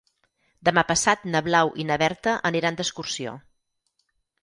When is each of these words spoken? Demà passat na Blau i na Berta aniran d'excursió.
Demà 0.69 0.83
passat 0.91 1.27
na 1.35 1.43
Blau 1.49 1.71
i 1.83 1.87
na 1.91 1.99
Berta 2.07 2.35
aniran 2.53 2.83
d'excursió. 2.83 3.39